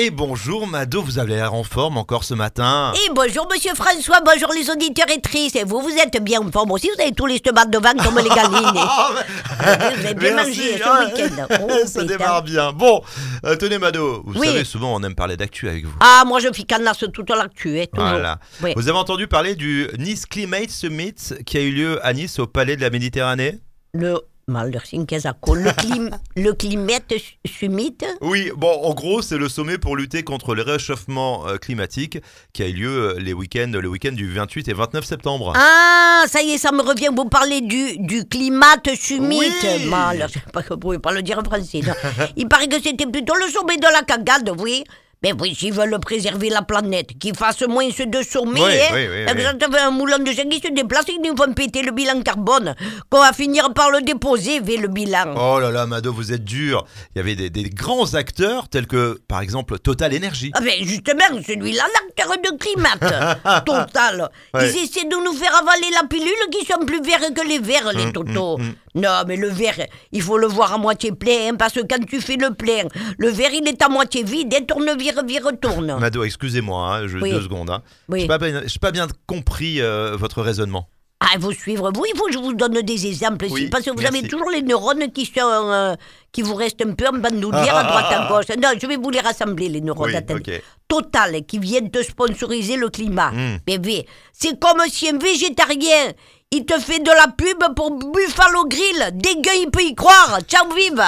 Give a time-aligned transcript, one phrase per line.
[0.00, 2.94] Et bonjour Mado, vous avez l'air en forme encore ce matin.
[2.94, 5.54] Et bonjour Monsieur François, bonjour les auditeurs et tristes.
[5.54, 7.92] Et vous, vous êtes bien en forme aussi, vous avez tous les stomacs de vin
[8.02, 8.72] comme les galines.
[8.72, 11.10] vous avez bien mangé ce hein.
[11.14, 11.46] week-end.
[11.60, 12.04] Oh, Ça putain.
[12.06, 12.72] démarre bien.
[12.72, 13.02] Bon,
[13.44, 14.46] euh, tenez Mado, vous Oui.
[14.46, 15.92] savez souvent on aime parler d'actu avec vous.
[16.00, 18.08] Ah, moi je suis canasse toute l'actu, hein, toujours.
[18.08, 18.38] Voilà.
[18.62, 18.72] Oui.
[18.74, 21.14] Vous avez entendu parler du Nice Climate Summit
[21.44, 23.58] qui a eu lieu à Nice au Palais de la Méditerranée?
[23.92, 24.18] Le
[25.54, 26.10] le, clim...
[26.36, 27.14] le climate
[27.46, 27.96] summit.
[28.20, 32.18] Oui, bon, en gros, c'est le sommet pour lutter contre le réchauffement euh, climatique
[32.52, 35.52] qui a eu lieu euh, les week-ends, le week-end du 28 et 29 septembre.
[35.56, 37.08] Ah, ça y est, ça me revient.
[37.14, 39.38] Vous parlez du, du climate summit.
[39.38, 39.86] Oui.
[39.88, 41.80] Mal, je vous pouvez pas le dire en français.
[42.36, 44.84] Il paraît que c'était plutôt le sommet de la cagade, oui.
[45.22, 48.92] Mais oui, s'ils veulent préserver la planète, qu'ils fassent moins ce deux sommets, Oui, hein.
[48.92, 52.20] oui, oui, un moulin de gens qui se déplace, ils nous font péter le bilan
[52.22, 52.74] carbone,
[53.10, 55.34] qu'on va finir par le déposer vers le bilan.
[55.36, 56.84] Oh là là, Mado, vous êtes dur.
[57.14, 60.50] Il y avait des, des grands acteurs tels que, par exemple, Total Energy.
[60.54, 64.28] Ah ben justement, celui-là, l'acteur de climate, total.
[64.54, 64.70] Ouais.
[64.70, 67.92] Ils essaient de nous faire avaler la pilule qui sont plus verts que les verts,
[67.94, 68.58] les Hum, totos.
[68.94, 72.04] Non, mais le verre, il faut le voir à moitié plein, hein, parce que quand
[72.06, 72.84] tu fais le plein,
[73.18, 75.96] le verre, il est à moitié vide, et tourne, vire, vire, tourne.
[75.98, 77.30] Mado, excusez-moi, hein, je- Oui.
[77.30, 77.70] deux secondes.
[77.70, 77.82] Hein.
[78.08, 78.18] Oui.
[78.20, 80.88] Je n'ai pas, bien- j'ai pas bien compris euh, votre raisonnement.
[81.24, 81.92] Ah, il faut suivre.
[81.94, 84.18] Vous, il faut que je vous donne des exemples Oui, parce que vous merci.
[84.18, 85.94] avez toujours les neurones qui sont, euh,
[86.32, 88.48] qui vous restent un peu en bandoulière à droite à gauche.
[88.60, 90.10] Non, je vais vous les rassembler, les neurones.
[90.10, 90.56] Oui, attendez.
[90.56, 90.62] ok.
[90.88, 93.30] Total, qui viennent de sponsoriser le climat.
[93.30, 93.58] Mm.
[93.64, 96.10] Bébé, c'est comme si un végétarien,
[96.52, 99.10] il te fait de la pub pour Buffalo Grill.
[99.14, 100.38] Dégueu, il peut y croire.
[100.46, 101.02] Ciao, vive